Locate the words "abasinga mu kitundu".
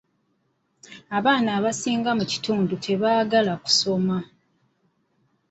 1.57-2.73